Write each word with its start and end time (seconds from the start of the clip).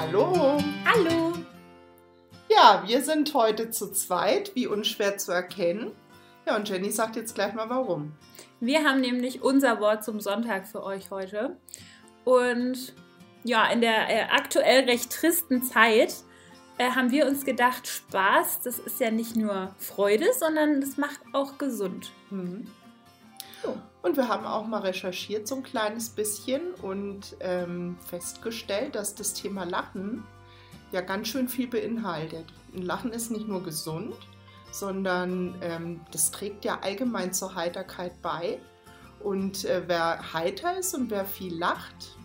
Hallo. 0.00 0.56
Hallo. 0.86 1.34
Ja, 2.48 2.82
wir 2.86 3.02
sind 3.02 3.34
heute 3.34 3.68
zu 3.68 3.92
zweit, 3.92 4.54
wie 4.54 4.66
unschwer 4.66 5.18
zu 5.18 5.30
erkennen. 5.30 5.92
Ja, 6.46 6.56
und 6.56 6.66
Jenny 6.66 6.90
sagt 6.90 7.16
jetzt 7.16 7.34
gleich 7.34 7.52
mal 7.52 7.68
warum. 7.68 8.14
Wir 8.60 8.82
haben 8.82 9.02
nämlich 9.02 9.42
unser 9.42 9.78
Wort 9.78 10.02
zum 10.02 10.18
Sonntag 10.18 10.66
für 10.66 10.82
euch 10.84 11.10
heute. 11.10 11.58
Und 12.24 12.94
ja, 13.44 13.70
in 13.70 13.82
der 13.82 14.08
äh, 14.08 14.22
aktuell 14.30 14.84
recht 14.84 15.12
tristen 15.12 15.62
Zeit 15.62 16.14
äh, 16.78 16.92
haben 16.92 17.10
wir 17.10 17.26
uns 17.26 17.44
gedacht, 17.44 17.86
Spaß, 17.86 18.62
das 18.62 18.78
ist 18.78 19.00
ja 19.00 19.10
nicht 19.10 19.36
nur 19.36 19.74
Freude, 19.76 20.28
sondern 20.32 20.80
das 20.80 20.96
macht 20.96 21.20
auch 21.34 21.58
gesund. 21.58 22.10
Mhm. 22.30 22.66
Und 24.02 24.16
wir 24.16 24.28
haben 24.28 24.46
auch 24.46 24.66
mal 24.66 24.80
recherchiert 24.80 25.46
so 25.46 25.56
ein 25.56 25.62
kleines 25.62 26.08
bisschen 26.08 26.74
und 26.82 27.36
ähm, 27.40 27.98
festgestellt, 28.06 28.94
dass 28.94 29.14
das 29.14 29.34
Thema 29.34 29.64
Lachen 29.64 30.24
ja 30.92 31.00
ganz 31.00 31.28
schön 31.28 31.48
viel 31.48 31.68
beinhaltet. 31.68 32.46
Ein 32.74 32.82
Lachen 32.82 33.12
ist 33.12 33.30
nicht 33.30 33.46
nur 33.46 33.62
gesund, 33.62 34.14
sondern 34.70 35.56
ähm, 35.60 36.00
das 36.12 36.30
trägt 36.30 36.64
ja 36.64 36.78
allgemein 36.82 37.32
zur 37.32 37.54
Heiterkeit 37.54 38.22
bei. 38.22 38.58
Und 39.20 39.64
äh, 39.66 39.82
wer 39.86 40.32
heiter 40.32 40.78
ist 40.78 40.94
und 40.94 41.10
wer 41.10 41.26
viel 41.26 41.54
lacht, 41.54 42.16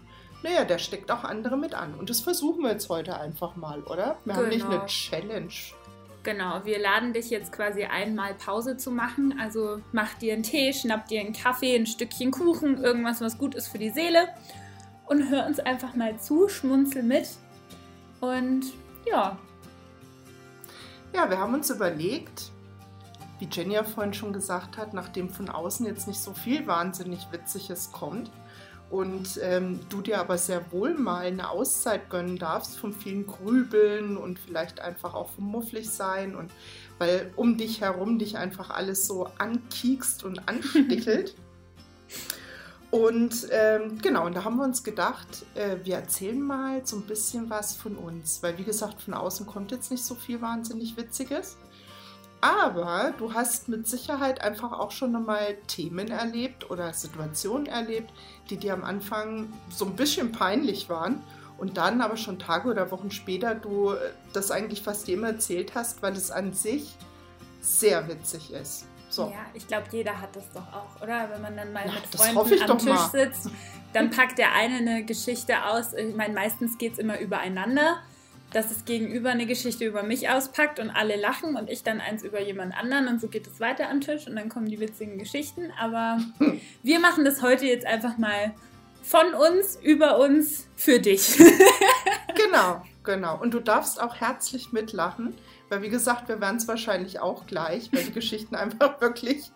naja, 0.44 0.64
der 0.64 0.78
steckt 0.78 1.12
auch 1.12 1.24
andere 1.24 1.58
mit 1.58 1.74
an. 1.74 1.94
Und 1.96 2.10
das 2.10 2.22
versuchen 2.22 2.64
wir 2.64 2.72
jetzt 2.72 2.88
heute 2.88 3.20
einfach 3.20 3.56
mal, 3.56 3.82
oder? 3.84 4.18
Wir 4.24 4.34
genau. 4.34 4.36
haben 4.38 4.50
nicht 4.50 4.66
eine 4.66 4.76
genau. 4.76 4.86
Challenge. 4.86 5.54
Genau, 6.26 6.66
wir 6.66 6.80
laden 6.80 7.14
dich 7.14 7.30
jetzt 7.30 7.52
quasi 7.52 7.84
einmal 7.84 8.34
Pause 8.34 8.78
zu 8.78 8.90
machen. 8.90 9.40
Also 9.40 9.80
mach 9.92 10.16
dir 10.16 10.34
einen 10.34 10.42
Tee, 10.42 10.74
schnapp 10.74 11.08
dir 11.08 11.22
einen 11.22 11.34
Kaffee, 11.34 11.76
ein 11.76 11.86
Stückchen 11.86 12.32
Kuchen, 12.32 12.84
irgendwas, 12.84 13.22
was 13.22 13.38
gut 13.38 13.54
ist 13.54 13.68
für 13.68 13.78
die 13.78 13.92
Seele. 13.92 14.30
Und 15.06 15.30
hör 15.30 15.46
uns 15.46 15.60
einfach 15.60 15.94
mal 15.94 16.20
zu, 16.20 16.50
schmunzel 16.50 17.04
mit. 17.04 17.30
Und 18.22 18.66
ja. 19.06 19.38
Ja, 21.14 21.30
wir 21.30 21.38
haben 21.38 21.54
uns 21.54 21.70
überlegt, 21.70 22.50
wie 23.38 23.48
Jenny 23.52 23.76
ja 23.76 23.84
vorhin 23.84 24.16
schon 24.16 24.34
gesagt 24.34 24.80
hat, 24.80 24.96
nachdem 24.96 25.30
von 25.30 25.48
außen 25.48 25.86
jetzt 25.86 26.08
nicht 26.08 26.20
so 26.20 26.34
viel 26.34 26.66
wahnsinnig 26.66 27.28
Witziges 27.32 27.92
kommt, 27.92 28.32
und 28.90 29.40
ähm, 29.42 29.80
du 29.90 30.02
dir 30.02 30.20
aber 30.20 30.38
sehr 30.38 30.72
wohl 30.72 30.94
mal 30.94 31.26
eine 31.26 31.50
Auszeit 31.50 32.10
gönnen 32.10 32.38
darfst 32.38 32.78
vom 32.78 32.94
vielen 32.94 33.26
Grübeln 33.26 34.16
und 34.16 34.38
vielleicht 34.38 34.80
einfach 34.80 35.16
auch 35.16 35.30
vom 35.32 35.46
Mufflig 35.46 35.90
sein 35.90 36.36
und 36.36 36.52
weil 37.00 37.32
um 37.36 37.58
dich 37.58 37.82
herum 37.82 38.20
dich 38.20 38.38
einfach 38.38 38.70
alles 38.70 39.08
so 39.08 39.28
ankiekst 39.38 40.24
und 40.24 40.48
anstichelt. 40.48 41.36
und 42.92 43.48
ähm, 43.52 43.98
genau, 44.02 44.28
und 44.28 44.36
da 44.36 44.44
haben 44.44 44.58
wir 44.58 44.64
uns 44.64 44.84
gedacht, 44.84 45.46
äh, 45.56 45.78
wir 45.84 45.96
erzählen 45.96 46.40
mal 46.40 46.86
so 46.86 46.98
ein 46.98 47.04
bisschen 47.04 47.50
was 47.50 47.76
von 47.76 47.96
uns, 47.96 48.44
weil 48.44 48.58
wie 48.60 48.64
gesagt, 48.64 49.02
von 49.02 49.16
außen 49.16 49.46
kommt 49.46 49.72
jetzt 49.72 49.92
nicht 49.92 50.06
so 50.06 50.16
viel 50.16 50.42
wahnsinnig 50.42 50.96
Witziges. 50.96 51.58
Aber 52.42 53.14
du 53.18 53.34
hast 53.34 53.70
mit 53.70 53.88
Sicherheit 53.88 54.42
einfach 54.42 54.72
auch 54.72 54.92
schon 54.92 55.12
nochmal 55.12 55.58
Themen 55.68 56.10
erlebt 56.10 56.70
oder 56.70 56.94
Situationen 56.94 57.66
erlebt, 57.66 58.12
die 58.50 58.58
dir 58.58 58.74
am 58.74 58.84
Anfang 58.84 59.52
so 59.70 59.86
ein 59.86 59.96
bisschen 59.96 60.32
peinlich 60.32 60.90
waren 60.90 61.24
und 61.58 61.78
dann 61.78 62.02
aber 62.02 62.18
schon 62.18 62.38
Tage 62.38 62.70
oder 62.70 62.92
Wochen 62.92 63.12
später 63.12 63.56
du 63.56 63.92
äh, 63.92 64.12
das 64.34 64.52
eigentlich 64.52 64.82
fast 64.82 65.08
jedem 65.08 65.24
erzählt 65.24 65.74
hast, 65.74 66.02
weil 66.04 66.14
es 66.14 66.30
an 66.32 66.54
sich 66.54 66.96
sehr 67.62 68.08
witzig 68.08 68.52
ist. 68.52 68.86
So. 69.10 69.24
Ja, 69.24 69.46
ich 69.54 69.68
glaube, 69.68 69.88
jeder 69.92 70.20
hat 70.20 70.36
das 70.36 70.52
doch 70.52 70.68
auch, 70.74 71.02
oder? 71.02 71.30
Wenn 71.32 71.42
man 71.42 71.56
dann 71.56 71.72
mal 71.72 71.84
Na, 71.86 71.94
mit 71.94 72.06
Freunden 72.08 72.70
am 72.70 72.78
Tisch 72.78 72.90
mal. 72.90 73.10
sitzt, 73.10 73.50
dann 73.94 74.10
packt 74.10 74.38
der 74.38 74.54
eine 74.54 74.78
eine 74.78 75.06
Geschichte 75.06 75.66
aus. 75.66 75.94
Ich 75.94 76.16
meine, 76.16 76.34
meistens 76.34 76.78
geht 76.78 76.94
es 76.94 77.00
immer 77.00 77.20
übereinander 77.20 78.02
dass 78.56 78.70
das 78.70 78.86
Gegenüber 78.86 79.32
eine 79.32 79.46
Geschichte 79.46 79.84
über 79.84 80.02
mich 80.02 80.30
auspackt 80.30 80.80
und 80.80 80.90
alle 80.90 81.18
lachen 81.18 81.58
und 81.58 81.70
ich 81.70 81.84
dann 81.84 82.00
eins 82.00 82.24
über 82.24 82.40
jemand 82.42 82.74
anderen 82.74 83.10
und 83.10 83.20
so 83.20 83.28
geht 83.28 83.46
es 83.48 83.60
weiter 83.60 83.90
am 83.90 84.00
Tisch 84.00 84.28
und 84.28 84.38
dann 84.38 84.48
kommen 84.48 84.68
die 84.68 84.80
witzigen 84.80 85.18
Geschichten. 85.18 85.74
Aber 85.78 86.20
hm. 86.38 86.62
wir 86.82 87.00
machen 87.02 87.26
das 87.26 87.42
heute 87.42 87.66
jetzt 87.66 87.86
einfach 87.86 88.18
mal 88.18 88.54
von 89.04 89.34
uns, 89.34 89.78
über 89.84 90.20
uns, 90.20 90.70
für 90.78 91.00
dich. 91.00 91.38
genau, 92.36 92.82
genau. 93.04 93.38
Und 93.40 93.54
du 93.54 93.60
darfst 93.60 94.02
auch 94.02 94.16
herzlich 94.16 94.72
mitlachen, 94.72 95.36
weil 95.68 95.82
wie 95.82 95.90
gesagt, 95.90 96.30
wir 96.30 96.40
werden 96.40 96.56
es 96.56 96.68
wahrscheinlich 96.68 97.20
auch 97.20 97.46
gleich, 97.48 97.92
weil 97.92 98.06
die 98.06 98.14
Geschichten 98.14 98.56
einfach 98.56 99.02
wirklich, 99.02 99.52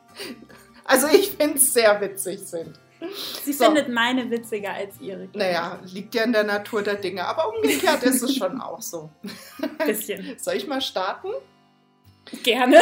also 0.83 1.07
ich 1.07 1.31
finde 1.31 1.55
es 1.55 1.73
sehr 1.73 2.01
witzig 2.01 2.41
sind. 2.41 2.77
Sie 3.43 3.53
so. 3.53 3.65
findet 3.65 3.89
meine 3.89 4.29
witziger 4.29 4.73
als 4.73 4.99
ihre. 4.99 5.29
Naja, 5.33 5.79
liegt 5.85 6.15
ja 6.15 6.23
in 6.23 6.33
der 6.33 6.43
Natur 6.43 6.81
der 6.81 6.95
Dinge, 6.95 7.25
aber 7.25 7.53
umgekehrt 7.55 8.03
ist 8.03 8.21
es 8.21 8.35
schon 8.35 8.59
auch 8.59 8.81
so. 8.81 9.09
Bisschen. 9.85 10.37
Soll 10.37 10.55
ich 10.55 10.67
mal 10.67 10.81
starten? 10.81 11.29
Gerne. 12.43 12.81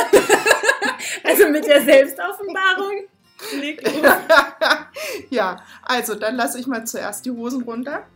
also 1.23 1.49
mit 1.49 1.65
der 1.65 1.81
Selbstoffenbarung. 1.81 3.07
ja, 5.29 5.63
also 5.83 6.15
dann 6.15 6.35
lasse 6.35 6.59
ich 6.59 6.67
mal 6.67 6.85
zuerst 6.85 7.25
die 7.25 7.31
Hosen 7.31 7.63
runter. 7.63 8.07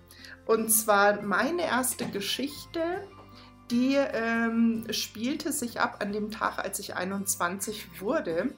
Und 0.45 0.69
zwar 0.69 1.21
meine 1.21 1.63
erste 1.63 2.07
Geschichte, 2.07 3.07
die 3.69 3.95
ähm, 3.95 4.87
spielte 4.89 5.51
sich 5.51 5.79
ab 5.79 5.97
an 5.99 6.11
dem 6.11 6.31
Tag, 6.31 6.57
als 6.57 6.79
ich 6.79 6.95
21 6.95 8.01
wurde. 8.01 8.53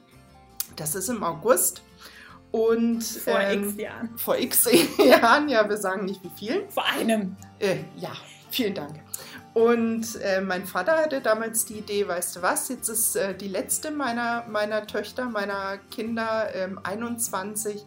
Das 0.76 0.94
ist 0.94 1.08
im 1.08 1.22
August. 1.22 1.82
Und, 2.54 3.02
vor 3.02 3.40
ähm, 3.40 3.64
x 3.64 3.76
Jahren. 3.76 4.16
Vor 4.16 4.38
x 4.38 4.68
Jahren, 5.04 5.48
ja, 5.48 5.68
wir 5.68 5.76
sagen 5.76 6.04
nicht 6.04 6.22
wie 6.22 6.30
viel. 6.38 6.64
Vor 6.68 6.84
einem. 6.84 7.34
Äh, 7.58 7.78
ja, 7.96 8.12
vielen 8.48 8.74
Dank. 8.74 9.00
Und 9.54 10.14
äh, 10.22 10.40
mein 10.40 10.64
Vater 10.64 10.98
hatte 10.98 11.20
damals 11.20 11.64
die 11.64 11.78
Idee, 11.78 12.06
weißt 12.06 12.36
du 12.36 12.42
was, 12.42 12.68
jetzt 12.68 12.88
ist 12.88 13.16
äh, 13.16 13.34
die 13.34 13.48
letzte 13.48 13.90
meiner, 13.90 14.44
meiner 14.48 14.86
Töchter, 14.86 15.24
meiner 15.24 15.78
Kinder 15.90 16.48
21 16.84 17.74
ähm, 17.74 17.80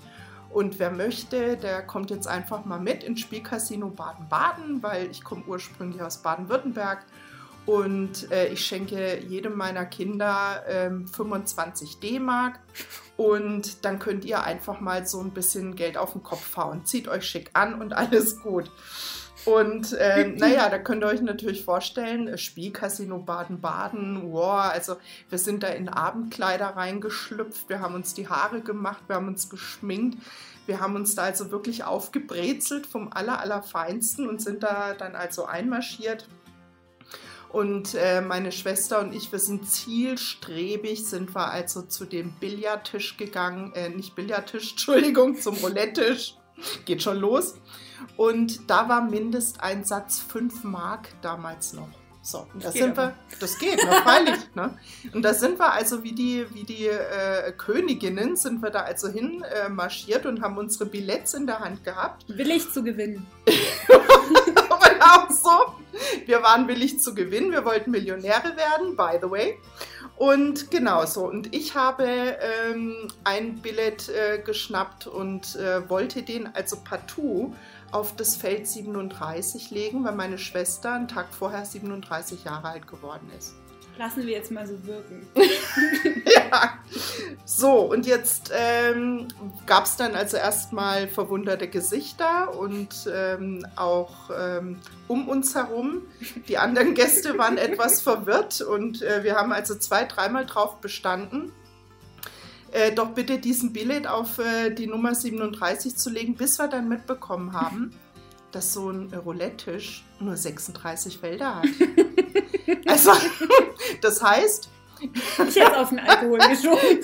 und 0.50 0.80
wer 0.80 0.92
möchte, 0.92 1.56
der 1.56 1.82
kommt 1.82 2.10
jetzt 2.10 2.28
einfach 2.28 2.66
mal 2.66 2.80
mit 2.80 3.06
ins 3.06 3.22
Spielcasino 3.22 3.88
Baden-Baden, 3.90 4.84
weil 4.84 5.10
ich 5.10 5.24
komme 5.24 5.46
ursprünglich 5.48 6.02
aus 6.02 6.18
Baden-Württemberg 6.18 7.06
und 7.68 8.32
äh, 8.32 8.48
ich 8.48 8.66
schenke 8.66 9.20
jedem 9.20 9.58
meiner 9.58 9.86
Kinder 9.86 10.64
ähm, 10.68 11.06
25 11.06 12.00
D-Mark 12.00 12.60
und 13.18 13.84
dann 13.84 14.00
könnt 14.00 14.24
ihr 14.24 14.42
einfach 14.44 14.80
mal 14.80 15.06
so 15.06 15.20
ein 15.20 15.32
bisschen 15.32 15.76
Geld 15.76 15.98
auf 15.98 16.14
den 16.14 16.24
Kopf 16.24 16.56
hauen. 16.56 16.86
Zieht 16.86 17.10
euch 17.10 17.26
schick 17.26 17.50
an 17.54 17.80
und 17.82 17.92
alles 17.98 18.42
gut. 18.42 18.72
Und 19.44 19.94
äh, 19.94 20.28
naja, 20.28 20.70
da 20.70 20.78
könnt 20.78 21.04
ihr 21.04 21.08
euch 21.08 21.22
natürlich 21.22 21.66
vorstellen, 21.66 22.30
äh, 22.30 22.38
Spielcasino 22.38 23.20
Baden-Baden, 23.20 24.32
wow, 24.32 24.72
also 24.72 24.96
wir 25.30 25.38
sind 25.38 25.64
da 25.64 25.68
in 25.68 25.90
Abendkleider 25.90 26.68
reingeschlüpft, 26.68 27.68
wir 27.68 27.82
haben 27.82 27.96
uns 27.96 28.14
die 28.14 28.30
Haare 28.30 28.62
gemacht, 28.62 29.04
wir 29.08 29.18
haben 29.18 29.28
uns 29.28 29.50
geschminkt, 29.50 30.18
wir 30.68 30.80
haben 30.80 30.96
uns 30.96 31.16
da 31.16 31.24
also 31.24 31.52
wirklich 31.52 31.84
aufgebrezelt 31.84 32.88
vom 32.88 33.12
aller, 33.12 33.40
allerfeinsten 33.40 34.28
und 34.28 34.42
sind 34.42 34.64
da 34.64 34.94
dann 34.94 35.16
also 35.16 35.46
einmarschiert 35.46 36.28
und 37.50 37.96
äh, 37.96 38.22
meine 38.22 38.52
Schwester 38.52 39.00
und 39.00 39.14
ich, 39.14 39.32
wir 39.32 39.40
sind 39.40 39.70
zielstrebig, 39.70 41.06
sind 41.06 41.34
wir 41.34 41.50
also 41.50 41.82
zu 41.82 42.06
dem 42.06 42.32
Billardtisch 42.40 43.18
gegangen, 43.18 43.74
äh, 43.74 43.90
nicht 43.90 44.16
Billardtisch, 44.16 44.72
Entschuldigung, 44.72 45.40
zum 45.40 45.56
Roulette-Tisch. 45.56 46.36
Geht 46.86 47.04
schon 47.04 47.18
los. 47.18 47.56
Und 48.16 48.70
da 48.70 48.90
war 48.90 49.02
Mindesteinsatz 49.02 50.20
5 50.20 50.64
Mark 50.64 51.10
damals 51.22 51.74
noch. 51.74 51.90
So, 52.22 52.46
und 52.54 52.66
da 52.66 52.72
sind 52.72 52.98
wir, 52.98 53.16
das 53.40 53.58
geht, 53.58 53.78
ne, 53.78 53.92
freilich. 54.04 54.36
ne? 54.54 54.78
Und 55.14 55.22
da 55.22 55.34
sind 55.34 55.58
wir 55.60 55.72
also 55.72 56.04
wie 56.04 56.12
die, 56.12 56.46
wie 56.54 56.64
die 56.64 56.88
äh, 56.88 57.54
Königinnen, 57.54 58.36
sind 58.36 58.62
wir 58.62 58.70
da 58.70 58.82
also 58.82 59.08
hin 59.08 59.44
äh, 59.44 59.70
marschiert 59.70 60.26
und 60.26 60.42
haben 60.42 60.58
unsere 60.58 60.88
Billets 60.88 61.36
in 61.36 61.48
der 61.48 61.60
Hand 61.60 61.86
gehabt. 61.86 62.26
Willig 62.28 62.70
zu 62.74 62.84
gewinnen. 62.84 63.26
auch 65.00 65.30
so. 65.30 65.76
Wir 66.26 66.44
waren 66.44 66.68
willig 66.68 67.00
zu 67.02 67.14
gewinnen, 67.14 67.52
wir 67.52 67.66
wollten 67.66 67.92
Millionäre 67.92 68.56
werden, 68.56 68.96
by 68.96 69.18
the 69.22 69.30
way. 69.30 69.58
Und 70.16 70.72
genau 70.72 71.06
so. 71.06 71.28
Und 71.28 71.54
ich 71.54 71.76
habe 71.76 72.06
ähm, 72.06 73.08
ein 73.24 73.62
Billett 73.62 74.10
äh, 74.10 74.40
geschnappt 74.40 75.06
und 75.06 75.56
äh, 75.56 75.88
wollte 75.90 76.24
den 76.24 76.48
also 76.56 76.78
partout 76.84 77.54
auf 77.92 78.16
das 78.16 78.36
Feld 78.36 78.68
37 78.68 79.70
legen, 79.70 80.04
weil 80.04 80.16
meine 80.16 80.38
Schwester 80.38 80.94
einen 80.94 81.08
Tag 81.08 81.28
vorher 81.32 81.66
37 81.66 82.44
Jahre 82.44 82.70
alt 82.70 82.88
geworden 82.88 83.30
ist. 83.38 83.56
Lassen 83.98 84.26
wir 84.26 84.34
jetzt 84.34 84.52
mal 84.52 84.68
so 84.68 84.86
wirken. 84.86 85.28
ja. 86.26 86.80
So, 87.60 87.80
und 87.80 88.06
jetzt 88.06 88.52
ähm, 88.54 89.30
gab 89.66 89.86
es 89.86 89.96
dann 89.96 90.14
also 90.14 90.38
erstmal 90.38 91.08
verwunderte 91.08 91.68
Gesichter 91.68 92.56
und 92.56 93.10
ähm, 93.12 93.66
auch 93.76 94.30
ähm, 94.30 94.78
um 95.08 95.28
uns 95.28 95.56
herum. 95.56 96.04
Die 96.48 96.60
anderen 96.60 96.94
Gäste 96.94 97.36
waren 97.40 97.58
etwas 97.58 98.00
verwirrt 98.00 98.62
und 98.62 99.02
äh, 99.02 99.24
wir 99.24 99.38
haben 99.38 99.52
also 99.52 99.74
zwei, 99.74 100.06
dreimal 100.06 100.46
drauf 100.46 100.76
bestanden, 100.82 101.52
äh, 102.74 102.92
doch 102.92 103.10
bitte 103.16 103.40
diesen 103.40 103.74
Billett 103.74 104.06
auf 104.06 104.38
äh, 104.38 104.70
die 104.70 104.86
Nummer 104.86 105.16
37 105.16 105.96
zu 105.98 106.12
legen, 106.12 106.36
bis 106.36 106.60
wir 106.60 106.68
dann 106.68 106.88
mitbekommen 106.88 107.54
haben, 107.54 107.92
dass 108.52 108.72
so 108.72 108.92
ein 108.92 109.12
Roulette-Tisch 109.12 110.06
nur 110.20 110.38
36 110.38 111.18
Felder 111.18 111.56
hat. 111.56 111.66
also, 112.86 113.14
das 114.02 114.22
heißt. 114.22 114.70
Ich 115.00 115.56
hätte 115.56 115.78
auf 115.78 115.90
den 115.90 116.00
Alkohol 116.00 116.40
geschoben. 116.40 117.00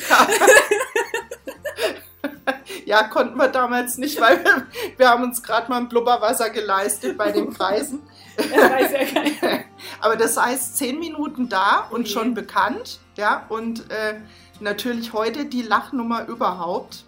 ja, 2.86 3.04
konnten 3.04 3.38
wir 3.38 3.48
damals 3.48 3.98
nicht, 3.98 4.20
weil 4.20 4.44
wir, 4.44 4.68
wir 4.98 5.10
haben 5.10 5.24
uns 5.24 5.44
gerade 5.44 5.70
mal 5.70 5.78
ein 5.78 5.90
Blubberwasser 5.90 6.50
geleistet 6.50 7.18
bei 7.18 7.32
den 7.32 7.54
Kreisen. 7.54 8.02
Ja, 8.36 8.72
weiß 8.72 8.92
ja 8.94 9.06
keiner. 9.06 9.64
Aber 10.02 10.16
das 10.16 10.38
heißt, 10.38 10.76
zehn 10.76 10.98
Minuten 10.98 11.50
da 11.50 11.86
und 11.92 12.02
okay. 12.02 12.10
schon 12.10 12.34
bekannt. 12.34 13.00
Ja, 13.16 13.46
und 13.48 13.92
äh, 13.92 14.22
natürlich 14.60 15.14
heute 15.14 15.46
die 15.46 15.62
Lachnummer 15.62 16.26
überhaupt. 16.26 17.06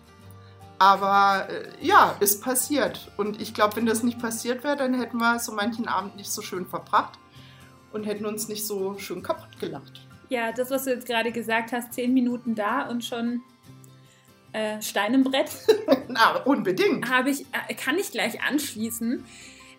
Aber 0.77 1.47
äh, 1.49 1.67
ja, 1.81 2.15
ist 2.19 2.43
passiert. 2.43 3.11
Und 3.17 3.41
ich 3.41 3.55
glaube, 3.55 3.77
wenn 3.77 3.87
das 3.87 4.03
nicht 4.03 4.19
passiert 4.19 4.63
wäre, 4.63 4.75
dann 4.75 4.93
hätten 4.93 5.17
wir 5.17 5.39
so 5.39 5.51
manchen 5.51 5.87
Abend 5.87 6.15
nicht 6.15 6.29
so 6.29 6.43
schön 6.43 6.67
verbracht 6.67 7.17
und 7.91 8.03
hätten 8.03 8.27
uns 8.27 8.47
nicht 8.47 8.67
so 8.67 8.95
schön 8.99 9.23
kaputt 9.23 9.59
gelacht. 9.59 10.04
Ja, 10.29 10.51
das, 10.51 10.71
was 10.71 10.85
du 10.85 10.91
jetzt 10.91 11.07
gerade 11.07 11.31
gesagt 11.31 11.71
hast, 11.71 11.93
zehn 11.93 12.13
Minuten 12.13 12.55
da 12.55 12.87
und 12.87 13.03
schon 13.03 13.41
äh, 14.53 14.81
Stein 14.81 15.13
im 15.13 15.23
Brett. 15.23 15.51
Na, 16.07 16.37
unbedingt. 16.43 17.09
Habe 17.09 17.29
ich, 17.29 17.41
äh, 17.41 17.73
kann 17.73 17.97
ich 17.97 18.11
gleich 18.11 18.41
anschließen. 18.41 19.23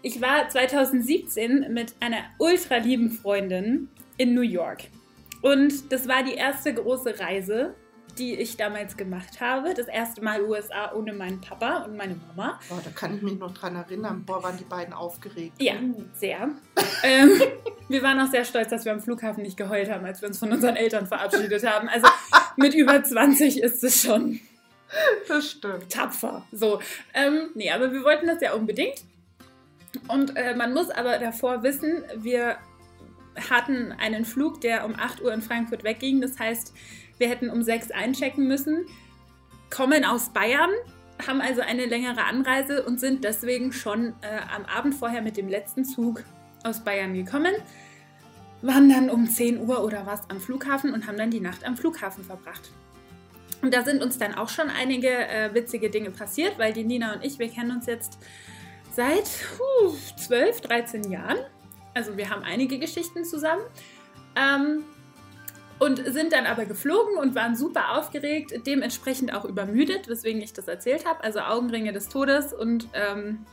Ich 0.03 0.21
war 0.21 0.49
2017 0.49 1.73
mit 1.73 1.95
einer 2.01 2.19
ultra 2.39 2.77
lieben 2.77 3.11
Freundin 3.11 3.89
in 4.19 4.35
New 4.35 4.43
York. 4.43 4.85
Und 5.43 5.93
das 5.93 6.07
war 6.07 6.23
die 6.23 6.35
erste 6.35 6.75
große 6.75 7.19
Reise, 7.19 7.75
die 8.19 8.35
ich 8.35 8.57
damals 8.57 8.97
gemacht 8.97 9.41
habe. 9.41 9.75
Das 9.75 9.89
erste 9.89 10.23
Mal 10.23 10.43
USA 10.43 10.93
ohne 10.95 11.13
meinen 11.13 11.41
Papa 11.41 11.85
und 11.85 11.97
meine 11.97 12.15
Mama. 12.15 12.59
Boah, 12.69 12.81
da 12.83 12.91
kann 12.91 13.17
ich 13.17 13.23
mich 13.23 13.39
noch 13.39 13.53
dran 13.55 13.77
erinnern. 13.77 14.25
Boah, 14.25 14.43
waren 14.43 14.57
die 14.57 14.65
beiden 14.65 14.95
aufgeregt. 14.95 15.61
Ja, 15.61 15.75
sehr. 16.15 16.51
ähm, 17.03 17.31
wir 17.89 18.03
waren 18.03 18.21
auch 18.21 18.31
sehr 18.31 18.45
stolz, 18.45 18.69
dass 18.69 18.85
wir 18.85 18.93
am 18.93 19.01
Flughafen 19.01 19.43
nicht 19.43 19.57
geheult 19.57 19.91
haben, 19.91 20.05
als 20.05 20.23
wir 20.23 20.29
uns 20.29 20.39
von 20.39 20.53
unseren 20.53 20.77
Eltern 20.77 21.07
verabschiedet 21.07 21.67
haben. 21.67 21.89
Also 21.89 22.07
mit 22.57 22.75
über 22.75 23.03
20 23.03 23.63
ist 23.63 23.85
es 23.85 24.03
schon. 24.03 24.41
Das 25.29 25.51
stimmt. 25.51 25.91
Tapfer. 25.91 26.47
So. 26.53 26.81
Ähm, 27.13 27.51
nee, 27.55 27.71
aber 27.71 27.93
wir 27.93 28.03
wollten 28.05 28.27
das 28.27 28.41
ja 28.41 28.55
unbedingt. 28.55 29.05
Und 30.09 30.37
äh, 30.37 30.55
man 30.55 30.73
muss 30.73 30.91
aber 30.91 31.19
davor 31.19 31.63
wissen, 31.63 32.05
wir 32.17 32.57
hatten 33.51 33.93
einen 33.93 34.25
Flug, 34.25 34.61
der 34.61 34.85
um 34.85 34.95
8 34.95 35.23
Uhr 35.23 35.33
in 35.33 35.43
Frankfurt 35.43 35.85
wegging. 35.85 36.21
Das 36.21 36.39
heißt, 36.39 36.75
wir 37.19 37.29
hätten 37.29 37.51
um 37.51 37.63
6 37.63 37.91
einchecken 37.91 38.47
müssen, 38.47 38.87
kommen 39.71 40.05
aus 40.05 40.31
Bayern, 40.31 40.71
haben 41.27 41.41
also 41.41 41.63
eine 41.63 41.87
längere 41.87 42.25
Anreise 42.25 42.85
und 42.85 43.01
sind 43.01 43.25
deswegen 43.25 43.73
schon 43.73 44.15
äh, 44.21 44.39
am 44.55 44.65
Abend 44.67 44.95
vorher 44.95 45.23
mit 45.23 45.37
dem 45.37 45.49
letzten 45.49 45.85
Zug 45.85 46.23
aus 46.65 46.85
Bayern 46.85 47.15
gekommen. 47.15 47.55
Waren 48.63 48.89
dann 48.89 49.11
um 49.11 49.29
10 49.29 49.61
Uhr 49.61 49.85
oder 49.85 50.07
was 50.07 50.29
am 50.31 50.41
Flughafen 50.41 50.93
und 50.93 51.07
haben 51.07 51.17
dann 51.17 51.31
die 51.31 51.41
Nacht 51.41 51.65
am 51.65 51.77
Flughafen 51.77 52.25
verbracht. 52.25 52.71
Und 53.63 53.73
da 53.73 53.83
sind 53.83 54.03
uns 54.03 54.19
dann 54.19 54.35
auch 54.35 54.49
schon 54.49 54.69
einige 54.69 55.09
äh, 55.09 55.55
witzige 55.55 55.91
Dinge 55.91 56.11
passiert, 56.11 56.59
weil 56.59 56.73
die 56.73 56.85
Nina 56.85 57.15
und 57.15 57.25
ich, 57.25 57.39
wir 57.39 57.49
kennen 57.49 57.71
uns 57.71 57.87
jetzt 57.87 58.19
seit 58.93 59.29
uh, 59.85 59.95
12, 60.17 60.61
13 60.63 61.11
Jahren. 61.11 61.39
Also 61.95 62.17
wir 62.17 62.29
haben 62.31 62.43
einige 62.43 62.79
Geschichten 62.79 63.25
zusammen. 63.25 63.63
Ähm, 64.37 64.85
und 65.79 66.05
sind 66.07 66.33
dann 66.33 66.47
aber 66.47 66.65
geflogen 66.65 67.19
und 67.19 67.35
waren 67.35 67.55
super 67.55 67.99
aufgeregt, 67.99 68.53
dementsprechend 68.67 69.35
auch 69.35 69.45
übermüdet, 69.45 70.09
weswegen 70.09 70.41
ich 70.41 70.53
das 70.53 70.69
erzählt 70.69 71.05
habe. 71.05 71.23
Also 71.23 71.41
Augenringe 71.41 71.93
des 71.93 72.09
Todes 72.09 72.53
und 72.55 72.89
ähm, 72.95 73.45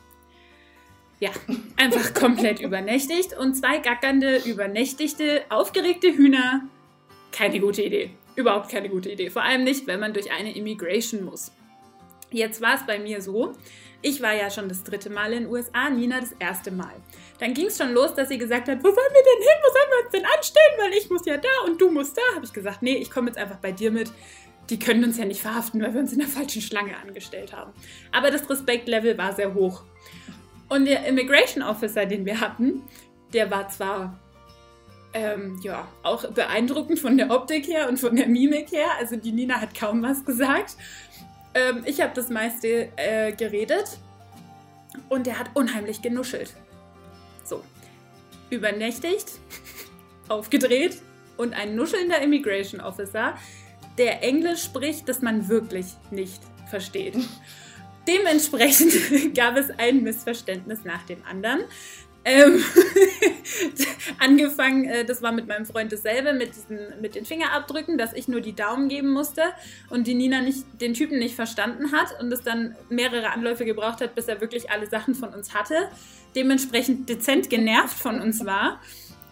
ja, 1.19 1.31
einfach 1.77 2.13
komplett 2.19 2.59
übernächtigt. 2.59 3.37
Und 3.37 3.55
zwei 3.55 3.79
gackernde, 3.79 4.37
übernächtigte, 4.45 5.43
aufgeregte 5.49 6.15
Hühner. 6.15 6.61
Keine 7.31 7.59
gute 7.59 7.83
Idee. 7.83 8.11
Überhaupt 8.35 8.69
keine 8.69 8.89
gute 8.89 9.11
Idee. 9.11 9.29
Vor 9.29 9.43
allem 9.43 9.63
nicht, 9.63 9.85
wenn 9.87 9.99
man 9.99 10.13
durch 10.13 10.31
eine 10.31 10.55
Immigration 10.55 11.23
muss. 11.23 11.51
Jetzt 12.33 12.61
war 12.61 12.75
es 12.75 12.85
bei 12.85 12.97
mir 12.97 13.21
so, 13.21 13.53
ich 14.01 14.21
war 14.21 14.33
ja 14.33 14.49
schon 14.49 14.67
das 14.67 14.83
dritte 14.83 15.09
Mal 15.09 15.31
in 15.33 15.43
den 15.43 15.51
USA, 15.51 15.89
Nina 15.89 16.19
das 16.19 16.33
erste 16.39 16.71
Mal. 16.71 16.93
Dann 17.39 17.53
ging 17.53 17.67
es 17.67 17.77
schon 17.77 17.93
los, 17.93 18.13
dass 18.15 18.29
sie 18.29 18.37
gesagt 18.37 18.67
hat, 18.67 18.79
wo 18.79 18.87
sollen 18.87 18.95
wir 18.95 19.23
denn 19.23 19.41
hin? 19.41 19.61
Wo 19.61 19.71
sollen 19.71 19.89
wir 19.89 20.03
uns 20.03 20.11
denn 20.11 20.25
anstellen? 20.25 20.73
Weil 20.77 20.97
ich 20.97 21.09
muss 21.09 21.25
ja 21.25 21.37
da 21.37 21.49
und 21.65 21.79
du 21.79 21.89
musst 21.91 22.17
da. 22.17 22.21
Habe 22.35 22.45
ich 22.45 22.51
gesagt, 22.51 22.81
nee, 22.81 22.95
ich 22.95 23.11
komme 23.11 23.27
jetzt 23.27 23.37
einfach 23.37 23.57
bei 23.57 23.71
dir 23.71 23.91
mit. 23.91 24.11
Die 24.69 24.79
können 24.79 25.03
uns 25.03 25.17
ja 25.17 25.25
nicht 25.25 25.41
verhaften, 25.41 25.81
weil 25.81 25.93
wir 25.93 26.01
uns 26.01 26.11
in 26.11 26.19
der 26.19 26.27
falschen 26.27 26.61
Schlange 26.61 26.97
angestellt 26.97 27.53
haben. 27.53 27.71
Aber 28.11 28.31
das 28.31 28.49
Respektlevel 28.49 29.17
war 29.17 29.33
sehr 29.33 29.53
hoch. 29.53 29.83
Und 30.69 30.85
der 30.85 31.05
Immigration 31.05 31.63
Officer, 31.63 32.05
den 32.05 32.25
wir 32.25 32.39
hatten, 32.39 32.81
der 33.33 33.51
war 33.51 33.69
zwar 33.69 34.19
ähm, 35.13 35.59
ja, 35.61 35.87
auch 36.01 36.27
beeindruckend 36.29 36.99
von 36.99 37.17
der 37.17 37.29
Optik 37.29 37.67
her 37.67 37.87
und 37.87 37.99
von 37.99 38.15
der 38.15 38.27
Mimik 38.27 38.71
her. 38.71 38.87
Also 38.99 39.15
die 39.15 39.31
Nina 39.31 39.61
hat 39.61 39.77
kaum 39.77 40.01
was 40.01 40.25
gesagt. 40.25 40.75
Ähm, 41.53 41.83
ich 41.85 42.01
habe 42.01 42.13
das 42.13 42.29
meiste 42.29 42.89
äh, 42.95 43.31
geredet 43.31 43.97
und 45.09 45.27
er 45.27 45.39
hat 45.39 45.51
unheimlich 45.53 46.01
genuschelt. 46.01 46.53
So, 47.43 47.63
übernächtigt, 48.49 49.31
aufgedreht 50.29 51.01
und 51.37 51.53
ein 51.53 51.75
nuschelnder 51.75 52.21
Immigration 52.21 52.81
Officer, 52.81 53.35
der 53.97 54.23
Englisch 54.23 54.63
spricht, 54.63 55.07
das 55.07 55.21
man 55.21 55.49
wirklich 55.49 55.87
nicht 56.11 56.41
versteht. 56.69 57.15
Dementsprechend 58.07 59.35
gab 59.35 59.55
es 59.57 59.69
ein 59.77 60.03
Missverständnis 60.03 60.83
nach 60.83 61.03
dem 61.03 61.23
anderen. 61.25 61.61
Ähm, 62.25 62.63
angefangen, 64.19 64.85
äh, 64.85 65.05
das 65.05 65.21
war 65.21 65.31
mit 65.31 65.47
meinem 65.47 65.65
Freund 65.65 65.91
dasselbe, 65.91 66.33
mit, 66.33 66.55
diesen, 66.55 66.79
mit 67.01 67.15
den 67.15 67.25
Fingerabdrücken, 67.25 67.97
dass 67.97 68.13
ich 68.13 68.27
nur 68.27 68.39
die 68.39 68.53
Daumen 68.53 68.87
geben 68.87 69.11
musste 69.11 69.41
und 69.89 70.07
die 70.07 70.13
Nina 70.13 70.41
nicht, 70.41 70.63
den 70.79 70.93
Typen 70.93 71.19
nicht 71.19 71.35
verstanden 71.35 71.91
hat 71.91 72.19
und 72.21 72.31
es 72.31 72.41
dann 72.41 72.75
mehrere 72.89 73.31
Anläufe 73.31 73.65
gebraucht 73.65 73.99
hat, 74.01 74.15
bis 74.15 74.27
er 74.27 74.39
wirklich 74.39 74.71
alle 74.71 74.87
Sachen 74.87 75.15
von 75.15 75.33
uns 75.33 75.53
hatte. 75.53 75.89
Dementsprechend 76.35 77.09
dezent 77.09 77.49
genervt 77.49 77.97
von 77.97 78.21
uns 78.21 78.45
war. 78.45 78.79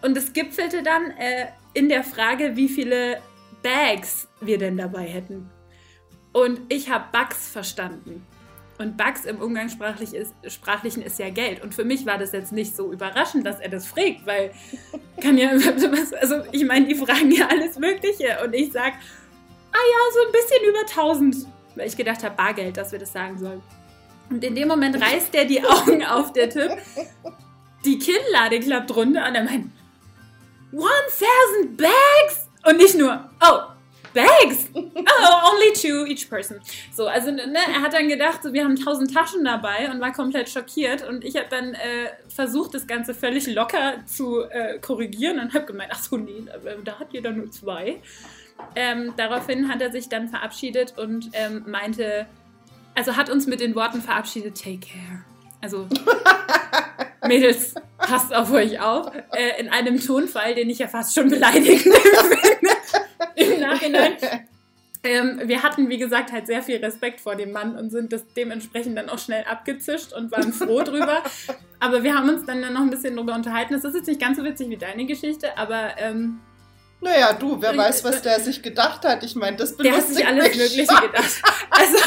Und 0.01 0.17
es 0.17 0.33
gipfelte 0.33 0.83
dann 0.83 1.11
äh, 1.11 1.47
in 1.73 1.87
der 1.87 2.03
Frage, 2.03 2.55
wie 2.55 2.67
viele 2.67 3.21
Bags 3.61 4.27
wir 4.41 4.57
denn 4.57 4.77
dabei 4.77 5.03
hätten. 5.03 5.49
Und 6.33 6.61
ich 6.69 6.89
habe 6.89 7.05
Bugs 7.11 7.49
verstanden. 7.49 8.25
Und 8.81 8.97
Bugs 8.97 9.25
im 9.25 9.39
Umgangssprachlichen 9.39 10.15
ist, 10.15 10.33
Sprachlichen 10.47 11.03
ist 11.03 11.19
ja 11.19 11.29
Geld. 11.29 11.61
Und 11.63 11.75
für 11.75 11.85
mich 11.85 12.05
war 12.07 12.17
das 12.17 12.31
jetzt 12.31 12.51
nicht 12.51 12.75
so 12.75 12.91
überraschend, 12.91 13.45
dass 13.45 13.59
er 13.59 13.69
das 13.69 13.85
fragt, 13.85 14.25
weil 14.25 14.51
kann 15.21 15.37
ja, 15.37 15.51
also 16.19 16.41
ich 16.51 16.65
meine, 16.65 16.87
die 16.87 16.95
fragen 16.95 17.31
ja 17.31 17.47
alles 17.47 17.77
Mögliche. 17.77 18.39
Und 18.43 18.53
ich 18.53 18.71
sage, 18.71 18.95
ah 19.71 19.77
ja, 19.91 19.99
so 20.13 20.19
ein 20.25 20.31
bisschen 20.31 20.69
über 20.69 20.79
1000. 20.79 21.47
Weil 21.75 21.87
ich 21.87 21.95
gedacht 21.95 22.23
habe, 22.23 22.35
Bargeld, 22.35 22.75
dass 22.75 22.91
wir 22.91 22.99
das 22.99 23.13
sagen 23.13 23.37
sollen. 23.37 23.61
Und 24.31 24.43
in 24.43 24.55
dem 24.55 24.67
Moment 24.67 24.99
reißt 24.99 25.35
er 25.35 25.45
die 25.45 25.63
Augen 25.63 26.03
auf, 26.03 26.33
der 26.33 26.49
Typ. 26.49 26.71
Die 27.85 27.99
Kinnlade 27.99 28.59
klappt 28.59 28.95
runter 28.95 29.27
und 29.27 29.35
er 29.35 29.43
meint, 29.43 29.71
1000 30.71 31.77
Bags? 31.77 32.47
Und 32.65 32.77
nicht 32.77 32.97
nur, 32.97 33.29
oh, 33.43 33.59
Bags! 34.13 34.69
Oh, 34.73 35.51
only 35.51 35.73
two 35.73 36.05
each 36.05 36.29
person. 36.29 36.59
So, 36.93 37.07
also 37.07 37.31
ne, 37.31 37.53
er 37.53 37.81
hat 37.81 37.93
dann 37.93 38.07
gedacht, 38.07 38.43
so, 38.43 38.53
wir 38.53 38.63
haben 38.63 38.75
tausend 38.75 39.13
Taschen 39.13 39.43
dabei 39.43 39.89
und 39.89 39.99
war 40.01 40.11
komplett 40.11 40.49
schockiert. 40.49 41.07
Und 41.07 41.23
ich 41.23 41.35
habe 41.35 41.47
dann 41.49 41.73
äh, 41.73 42.09
versucht, 42.27 42.73
das 42.73 42.87
Ganze 42.87 43.13
völlig 43.13 43.47
locker 43.47 44.05
zu 44.05 44.41
äh, 44.41 44.79
korrigieren 44.79 45.39
und 45.39 45.53
habe 45.53 45.65
gemeint, 45.65 45.91
ach 45.93 46.01
so, 46.01 46.17
nee, 46.17 46.43
da 46.83 46.99
hat 46.99 47.13
jeder 47.13 47.31
nur 47.31 47.49
zwei. 47.51 48.01
Ähm, 48.75 49.13
daraufhin 49.17 49.69
hat 49.69 49.81
er 49.81 49.91
sich 49.91 50.09
dann 50.09 50.29
verabschiedet 50.29 50.97
und 50.97 51.29
ähm, 51.33 51.63
meinte, 51.67 52.27
also 52.95 53.15
hat 53.15 53.29
uns 53.29 53.47
mit 53.47 53.59
den 53.59 53.75
Worten 53.75 54.01
verabschiedet, 54.01 54.61
take 54.61 54.79
care. 54.79 55.23
Also 55.61 55.87
Mädels, 57.27 57.75
passt 57.97 58.33
auf 58.33 58.51
euch 58.51 58.79
auf. 58.79 59.11
Äh, 59.31 59.59
in 59.59 59.69
einem 59.69 59.99
Tonfall, 59.99 60.55
den 60.55 60.69
ich 60.69 60.79
ja 60.79 60.87
fast 60.87 61.15
schon 61.15 61.29
beleidigend 61.29 61.81
finde 61.81 62.80
im 63.35 63.59
Nachhinein. 63.59 64.17
Ähm, 65.03 65.41
wir 65.45 65.63
hatten, 65.63 65.89
wie 65.89 65.97
gesagt, 65.97 66.31
halt 66.31 66.45
sehr 66.45 66.61
viel 66.61 66.77
Respekt 66.77 67.21
vor 67.21 67.35
dem 67.35 67.51
Mann 67.51 67.75
und 67.75 67.89
sind 67.89 68.13
das 68.13 68.21
dementsprechend 68.35 68.95
dann 68.95 69.09
auch 69.09 69.17
schnell 69.17 69.43
abgezischt 69.45 70.13
und 70.13 70.31
waren 70.31 70.53
froh 70.53 70.81
drüber. 70.83 71.23
Aber 71.79 72.03
wir 72.03 72.13
haben 72.13 72.29
uns 72.29 72.45
dann, 72.45 72.61
dann 72.61 72.73
noch 72.73 72.81
ein 72.81 72.91
bisschen 72.91 73.15
drüber 73.15 73.33
unterhalten. 73.33 73.73
Das 73.73 73.83
ist 73.83 73.95
jetzt 73.95 74.07
nicht 74.07 74.21
ganz 74.21 74.37
so 74.37 74.43
witzig 74.43 74.69
wie 74.69 74.77
deine 74.77 75.05
Geschichte, 75.05 75.57
aber. 75.57 75.97
Ähm, 75.97 76.39
naja, 76.99 77.33
du, 77.33 77.59
wer 77.59 77.71
ich, 77.71 77.79
weiß, 77.79 78.03
was 78.03 78.21
der 78.21 78.39
sich 78.39 78.61
gedacht 78.61 79.03
hat. 79.03 79.23
Ich 79.23 79.35
meine, 79.35 79.57
das 79.57 79.75
Der 79.75 79.97
hat 79.97 80.07
sich 80.07 80.23
alles 80.23 80.55
Mögliche 80.55 81.01
gedacht. 81.01 81.41
Also 81.71 81.97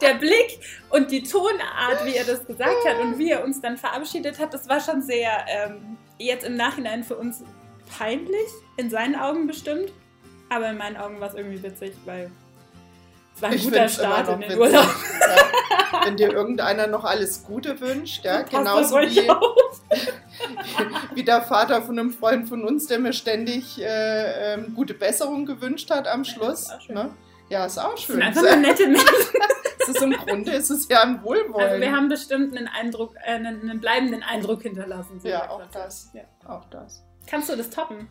der 0.00 0.14
Blick 0.14 0.60
und 0.90 1.10
die 1.10 1.24
Tonart, 1.24 2.04
wie 2.04 2.14
er 2.14 2.24
das 2.24 2.46
gesagt 2.46 2.86
hat 2.86 3.00
und 3.00 3.18
wie 3.18 3.32
er 3.32 3.42
uns 3.42 3.60
dann 3.60 3.76
verabschiedet 3.76 4.38
hat, 4.38 4.54
das 4.54 4.68
war 4.68 4.80
schon 4.80 5.02
sehr 5.02 5.30
ähm, 5.48 5.96
jetzt 6.18 6.46
im 6.46 6.56
Nachhinein 6.56 7.02
für 7.02 7.16
uns 7.16 7.42
peinlich, 7.98 8.48
in 8.76 8.88
seinen 8.88 9.16
Augen 9.16 9.48
bestimmt. 9.48 9.90
Aber 10.48 10.70
in 10.70 10.78
meinen 10.78 10.96
Augen 10.96 11.20
war 11.20 11.28
es 11.28 11.34
irgendwie 11.34 11.62
witzig, 11.62 11.92
weil 12.04 12.30
es 13.34 13.42
war 13.42 13.50
ein 13.50 13.56
ich 13.56 13.64
guter 13.64 13.88
Start 13.88 14.28
in 14.28 14.40
den 14.40 14.50
witzig. 14.50 14.60
Urlaub. 14.60 14.94
Ja. 15.20 16.04
Wenn 16.04 16.16
dir 16.16 16.32
irgendeiner 16.32 16.86
noch 16.86 17.04
alles 17.04 17.44
Gute 17.44 17.80
wünscht, 17.80 18.24
ja, 18.24 18.42
genauso 18.42 18.96
wie, 18.96 19.28
wie 21.14 21.24
der 21.24 21.42
Vater 21.42 21.82
von 21.82 21.98
einem 21.98 22.12
Freund 22.12 22.48
von 22.48 22.64
uns, 22.64 22.86
der 22.86 22.98
mir 22.98 23.12
ständig 23.12 23.80
äh, 23.80 24.54
ähm, 24.54 24.74
gute 24.74 24.94
Besserung 24.94 25.46
gewünscht 25.46 25.90
hat 25.90 26.06
am 26.08 26.24
Schluss. 26.24 26.68
Ja, 26.68 26.76
ist 26.76 26.88
ne? 26.90 27.10
ja, 27.48 27.66
ist 27.66 27.78
auch 27.78 27.96
schön. 27.98 28.20
Das 28.20 28.36
sind 28.36 28.46
einfach 28.46 28.56
nur 28.56 28.66
nette 28.68 28.86
Menschen. 28.86 29.06
ist 29.86 30.02
im 30.02 30.12
Grunde 30.12 30.52
ist 30.52 30.70
es 30.70 30.88
ja 30.88 31.02
ein 31.02 31.22
Wohlwollen. 31.22 31.68
Also 31.68 31.80
wir 31.80 31.92
haben 31.92 32.08
bestimmt 32.08 32.56
einen 32.56 32.68
Eindruck, 32.68 33.14
äh, 33.16 33.32
einen, 33.32 33.62
einen 33.62 33.80
bleibenden 33.80 34.22
Eindruck 34.22 34.62
hinterlassen. 34.62 35.20
So 35.20 35.28
ja, 35.28 35.50
auch 35.50 35.62
das. 35.72 36.10
Ja. 36.14 36.22
auch 36.46 36.64
das. 36.70 37.04
Kannst 37.26 37.48
du 37.50 37.56
das 37.56 37.70
toppen? 37.70 38.08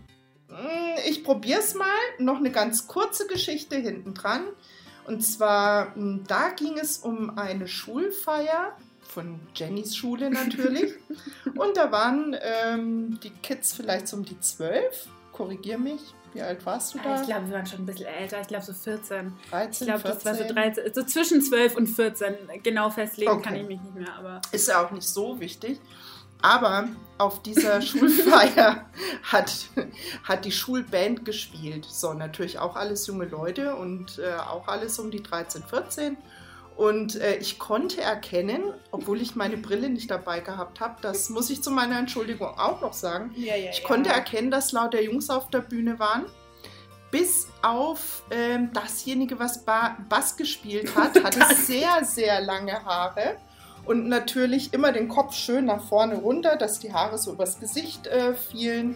Hm, 0.49 0.97
ich 1.07 1.23
probiere 1.23 1.59
es 1.59 1.73
mal. 1.73 1.87
Noch 2.19 2.37
eine 2.37 2.51
ganz 2.51 2.87
kurze 2.87 3.27
Geschichte 3.27 3.75
hinten 3.75 4.13
dran. 4.13 4.43
Und 5.05 5.21
zwar, 5.21 5.95
hm, 5.95 6.23
da 6.27 6.49
ging 6.49 6.77
es 6.77 6.97
um 6.97 7.37
eine 7.37 7.67
Schulfeier 7.67 8.75
von 9.07 9.39
Jennys 9.53 9.95
Schule 9.95 10.29
natürlich. 10.29 10.93
Und 11.55 11.77
da 11.77 11.91
waren 11.91 12.35
ähm, 12.41 13.19
die 13.23 13.29
Kids 13.29 13.73
vielleicht 13.73 14.07
so 14.07 14.17
um 14.17 14.25
die 14.25 14.39
zwölf. 14.39 15.07
Korrigier 15.31 15.77
mich. 15.77 16.01
Wie 16.33 16.41
alt 16.41 16.65
warst 16.65 16.93
du 16.93 16.99
da? 16.99 17.21
Ich 17.21 17.27
glaube, 17.27 17.47
wir 17.47 17.55
waren 17.55 17.65
schon 17.65 17.79
ein 17.79 17.85
bisschen 17.85 18.07
älter. 18.07 18.41
Ich 18.41 18.47
glaube, 18.47 18.65
so 18.65 18.73
14. 18.73 19.33
13, 19.49 19.87
ich 19.87 19.93
glaube, 19.93 20.15
das 20.15 20.25
war 20.25 20.35
so 20.35 20.43
13. 20.43 20.93
So 20.93 21.03
zwischen 21.03 21.41
12 21.41 21.75
und 21.77 21.87
14. 21.87 22.35
Genau 22.61 22.89
festlegen 22.89 23.31
okay. 23.31 23.41
kann 23.41 23.55
ich 23.55 23.65
mich 23.65 23.79
nicht 23.79 23.95
mehr. 23.95 24.13
Aber 24.17 24.41
Ist 24.51 24.67
ja 24.67 24.85
auch 24.85 24.91
nicht 24.91 25.07
so 25.07 25.39
wichtig. 25.39 25.79
Aber 26.45 26.87
auf 27.17 27.41
dieser 27.41 27.81
Schulfeier 27.81 28.85
hat, 29.23 29.51
hat 30.23 30.45
die 30.45 30.51
Schulband 30.51 31.25
gespielt. 31.25 31.85
So, 31.85 32.13
natürlich 32.13 32.59
auch 32.59 32.75
alles 32.75 33.07
junge 33.07 33.25
Leute 33.25 33.75
und 33.75 34.19
äh, 34.19 34.35
auch 34.35 34.67
alles 34.67 34.99
um 34.99 35.09
die 35.09 35.23
13, 35.23 35.63
14. 35.63 36.17
Und 36.75 37.15
äh, 37.15 37.37
ich 37.37 37.57
konnte 37.57 38.01
erkennen, 38.01 38.61
obwohl 38.91 39.21
ich 39.21 39.35
meine 39.35 39.57
Brille 39.57 39.89
nicht 39.89 40.11
dabei 40.11 40.39
gehabt 40.39 40.81
habe, 40.81 40.97
das 41.01 41.29
muss 41.29 41.49
ich 41.49 41.63
zu 41.63 41.71
meiner 41.71 41.97
Entschuldigung 41.97 42.49
auch 42.59 42.79
noch 42.81 42.93
sagen, 42.93 43.31
ja, 43.35 43.55
ja, 43.55 43.71
ich 43.71 43.79
ja. 43.79 43.87
konnte 43.87 44.11
erkennen, 44.11 44.51
dass 44.51 44.71
lauter 44.71 45.01
Jungs 45.01 45.31
auf 45.31 45.49
der 45.49 45.61
Bühne 45.61 45.97
waren. 45.97 46.25
Bis 47.09 47.47
auf 47.63 48.23
ähm, 48.29 48.71
dasjenige, 48.71 49.39
was 49.39 49.65
ba 49.65 49.97
Bass 50.09 50.37
gespielt 50.37 50.95
hat, 50.95 51.15
hatte 51.23 51.55
sehr, 51.55 52.03
sehr 52.03 52.39
lange 52.41 52.83
Haare 52.85 53.37
und 53.85 54.07
natürlich 54.07 54.73
immer 54.73 54.91
den 54.91 55.07
Kopf 55.07 55.35
schön 55.35 55.65
nach 55.65 55.83
vorne 55.83 56.15
runter, 56.15 56.55
dass 56.55 56.79
die 56.79 56.93
Haare 56.93 57.17
so 57.17 57.33
übers 57.33 57.59
Gesicht 57.59 58.07
äh, 58.07 58.33
fielen. 58.33 58.95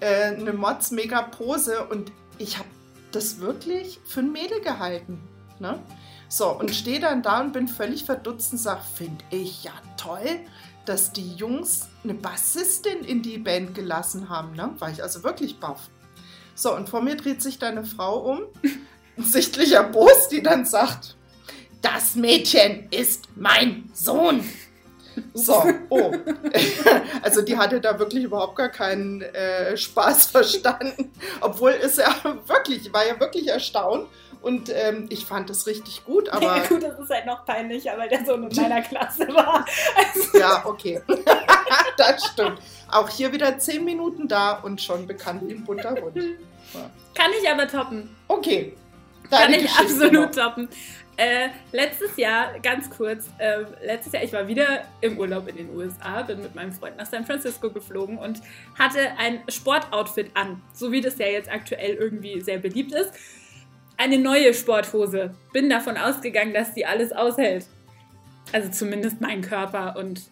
Äh, 0.00 0.34
eine 0.34 0.52
Mods-mega 0.52 1.22
Pose 1.22 1.84
und 1.86 2.12
ich 2.38 2.58
habe 2.58 2.68
das 3.12 3.38
wirklich 3.38 4.00
für 4.04 4.20
ein 4.20 4.32
Mädel 4.32 4.60
gehalten. 4.60 5.20
Ne? 5.58 5.78
So, 6.28 6.50
und 6.50 6.74
stehe 6.74 7.00
dann 7.00 7.22
da 7.22 7.40
und 7.40 7.52
bin 7.52 7.68
völlig 7.68 8.04
verdutzt 8.04 8.52
und 8.52 8.58
sage, 8.58 8.80
finde 8.94 9.24
ich 9.30 9.64
ja 9.64 9.72
toll, 9.96 10.40
dass 10.84 11.12
die 11.12 11.34
Jungs 11.34 11.88
eine 12.02 12.14
Bassistin 12.14 13.04
in 13.04 13.22
die 13.22 13.38
Band 13.38 13.74
gelassen 13.74 14.28
haben. 14.28 14.52
Ne? 14.52 14.74
War 14.78 14.90
ich 14.90 15.02
also 15.02 15.22
wirklich 15.22 15.58
baff. 15.60 15.90
So, 16.54 16.74
und 16.74 16.88
vor 16.88 17.02
mir 17.02 17.16
dreht 17.16 17.42
sich 17.42 17.58
deine 17.58 17.84
Frau 17.84 18.18
um, 18.18 18.42
sichtlicher 19.16 19.84
Boss, 19.84 20.28
die 20.28 20.42
dann 20.42 20.64
sagt, 20.64 21.16
das 21.84 22.14
Mädchen 22.14 22.88
ist 22.90 23.28
mein 23.36 23.90
Sohn. 23.92 24.42
So, 25.32 25.62
oh. 25.90 26.12
Also 27.22 27.42
die 27.42 27.56
hatte 27.56 27.80
da 27.80 27.98
wirklich 27.98 28.24
überhaupt 28.24 28.56
gar 28.56 28.70
keinen 28.70 29.22
äh, 29.22 29.76
Spaß 29.76 30.26
verstanden. 30.32 31.12
Obwohl 31.40 31.72
es 31.72 31.96
ja 31.96 32.14
wirklich, 32.46 32.92
war 32.92 33.06
ja 33.06 33.20
wirklich 33.20 33.48
erstaunt. 33.48 34.08
Und 34.40 34.70
ähm, 34.74 35.06
ich 35.08 35.24
fand 35.24 35.48
es 35.50 35.66
richtig 35.66 36.04
gut, 36.04 36.28
aber. 36.30 36.56
Ja, 36.56 36.66
gut, 36.66 36.82
das 36.82 36.98
ist 36.98 37.10
halt 37.10 37.26
noch 37.26 37.44
peinlich, 37.44 37.84
weil 37.84 38.08
der 38.08 38.24
Sohn 38.24 38.48
in 38.48 38.56
meiner 38.56 38.82
Klasse 38.82 39.26
war. 39.28 39.64
Also 39.96 40.38
ja, 40.38 40.62
okay. 40.66 41.00
das 41.96 42.26
stimmt. 42.26 42.60
Auch 42.90 43.08
hier 43.08 43.32
wieder 43.32 43.58
zehn 43.58 43.84
Minuten 43.84 44.28
da 44.28 44.52
und 44.52 44.80
schon 44.80 45.06
bekannt 45.06 45.42
wie 45.46 45.54
ein 45.54 45.64
bunter 45.64 45.90
Hund. 45.90 46.16
Kann 47.14 47.30
ich 47.40 47.48
aber 47.48 47.68
toppen. 47.68 48.14
Okay. 48.28 48.76
Kann 49.30 49.52
ich 49.54 49.70
absolut 49.70 50.12
noch. 50.36 50.44
toppen. 50.44 50.68
Äh, 51.16 51.50
letztes 51.70 52.16
Jahr, 52.16 52.58
ganz 52.60 52.90
kurz, 52.90 53.28
äh, 53.38 53.64
letztes 53.84 54.12
Jahr, 54.12 54.24
ich 54.24 54.32
war 54.32 54.48
wieder 54.48 54.84
im 55.00 55.18
Urlaub 55.18 55.46
in 55.48 55.56
den 55.56 55.70
USA, 55.74 56.22
bin 56.22 56.42
mit 56.42 56.54
meinem 56.54 56.72
Freund 56.72 56.96
nach 56.96 57.06
San 57.06 57.24
Francisco 57.24 57.70
geflogen 57.70 58.18
und 58.18 58.40
hatte 58.76 58.98
ein 59.18 59.40
Sportoutfit 59.48 60.32
an, 60.34 60.60
so 60.72 60.90
wie 60.90 61.00
das 61.00 61.18
ja 61.18 61.26
jetzt 61.26 61.50
aktuell 61.50 61.94
irgendwie 61.94 62.40
sehr 62.40 62.58
beliebt 62.58 62.92
ist. 62.92 63.12
Eine 63.96 64.18
neue 64.18 64.54
Sporthose. 64.54 65.34
Bin 65.52 65.70
davon 65.70 65.96
ausgegangen, 65.96 66.52
dass 66.52 66.74
die 66.74 66.84
alles 66.84 67.12
aushält. 67.12 67.66
Also 68.52 68.70
zumindest 68.70 69.20
mein 69.20 69.40
Körper 69.40 69.96
und 69.96 70.22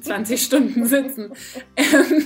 20 0.00 0.42
Stunden 0.42 0.86
sitzen. 0.86 1.32
Ähm, 1.76 2.24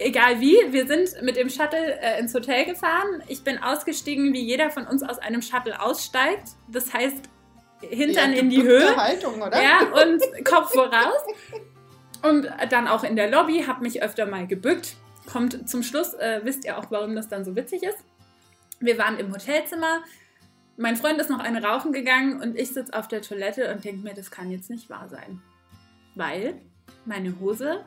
egal 0.00 0.40
wie, 0.40 0.56
wir 0.70 0.86
sind 0.86 1.22
mit 1.22 1.36
dem 1.36 1.48
Shuttle 1.48 2.00
äh, 2.00 2.18
ins 2.18 2.34
Hotel 2.34 2.64
gefahren. 2.64 3.22
Ich 3.28 3.44
bin 3.44 3.62
ausgestiegen, 3.62 4.32
wie 4.32 4.42
jeder 4.42 4.70
von 4.70 4.86
uns 4.86 5.02
aus 5.02 5.18
einem 5.18 5.42
Shuttle 5.42 5.80
aussteigt. 5.80 6.48
Das 6.68 6.92
heißt, 6.92 7.28
Hintern 7.80 8.32
ja, 8.32 8.40
in 8.40 8.50
die 8.50 8.62
Höhe. 8.62 8.96
Haltung, 8.96 9.40
oder? 9.40 9.62
Ja, 9.62 9.80
und 9.80 10.22
Kopf 10.44 10.72
voraus. 10.72 11.22
Und 12.22 12.50
dann 12.70 12.88
auch 12.88 13.04
in 13.04 13.16
der 13.16 13.30
Lobby, 13.30 13.64
habe 13.66 13.82
mich 13.82 14.02
öfter 14.02 14.26
mal 14.26 14.46
gebückt. 14.46 14.96
Kommt 15.30 15.68
zum 15.68 15.82
Schluss, 15.82 16.14
äh, 16.14 16.40
wisst 16.44 16.64
ihr 16.64 16.76
auch, 16.78 16.90
warum 16.90 17.14
das 17.14 17.28
dann 17.28 17.44
so 17.44 17.56
witzig 17.56 17.82
ist. 17.82 17.98
Wir 18.80 18.98
waren 18.98 19.18
im 19.18 19.32
Hotelzimmer. 19.32 20.02
Mein 20.76 20.96
Freund 20.96 21.18
ist 21.18 21.30
noch 21.30 21.38
eine 21.38 21.62
rauchen 21.62 21.92
gegangen 21.92 22.40
und 22.40 22.58
ich 22.58 22.72
sitze 22.72 22.92
auf 22.94 23.08
der 23.08 23.22
Toilette 23.22 23.72
und 23.72 23.84
denke 23.84 24.02
mir, 24.02 24.14
das 24.14 24.30
kann 24.30 24.50
jetzt 24.50 24.70
nicht 24.70 24.88
wahr 24.88 25.08
sein. 25.08 25.40
Weil 26.14 26.54
meine 27.04 27.38
Hose 27.38 27.84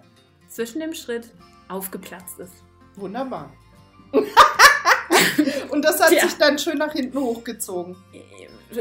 zwischen 0.48 0.80
dem 0.80 0.94
Schritt 0.94 1.32
aufgeplatzt 1.68 2.40
ist. 2.40 2.54
Wunderbar. 2.96 3.52
Und 5.70 5.84
das 5.84 6.02
hat 6.02 6.10
Tja. 6.10 6.22
sich 6.22 6.38
dann 6.38 6.60
schön 6.60 6.78
nach 6.78 6.94
hinten 6.94 7.20
hochgezogen. 7.20 7.96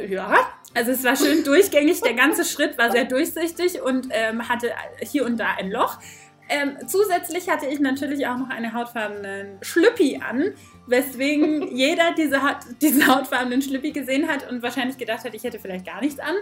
Ja, 0.09 0.53
also 0.75 0.91
es 0.91 1.05
war 1.05 1.17
schön 1.17 1.45
durchgängig. 1.45 2.01
Der 2.01 2.15
ganze 2.15 2.45
Schritt 2.45 2.79
war 2.79 2.91
sehr 2.91 3.05
durchsichtig 3.05 3.83
und 3.83 4.09
ähm, 4.11 4.49
hatte 4.49 4.71
hier 5.01 5.27
und 5.27 5.39
da 5.39 5.55
ein 5.59 5.71
Loch. 5.71 5.99
Ähm, 6.49 6.77
zusätzlich 6.87 7.49
hatte 7.49 7.67
ich 7.67 7.81
natürlich 7.81 8.27
auch 8.27 8.37
noch 8.37 8.51
eine 8.51 8.75
hautfarbenen 8.75 9.59
Schlüppi 9.63 10.21
an, 10.27 10.53
weswegen 10.87 11.75
jeder 11.75 12.13
diese, 12.17 12.41
diese 12.81 13.07
hautfarbenen 13.07 13.63
Schlüppi 13.63 13.93
gesehen 13.93 14.29
hat 14.29 14.51
und 14.51 14.63
wahrscheinlich 14.63 14.99
gedacht 14.99 15.25
hat, 15.25 15.35
ich 15.35 15.45
hätte 15.45 15.59
vielleicht 15.59 15.87
gar 15.87 16.01
nichts 16.01 16.21
an. 16.21 16.35